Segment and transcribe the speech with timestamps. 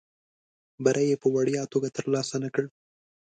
[0.83, 2.65] بری یې په وړیا توګه ترلاسه نه کړ.